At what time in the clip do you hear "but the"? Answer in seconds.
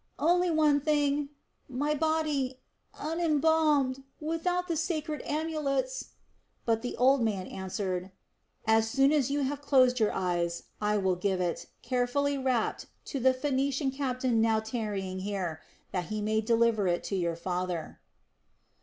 6.65-6.97